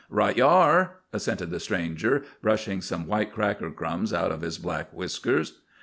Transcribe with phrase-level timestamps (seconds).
[0.09, 4.91] "Right you are," assented the stranger, brushing some white cracker crumbs out of his black
[4.91, 5.61] whiskers.